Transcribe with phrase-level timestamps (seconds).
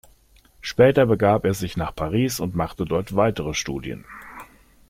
[0.61, 4.03] Später begab er sich nach Paris und machte dort weitere Studien.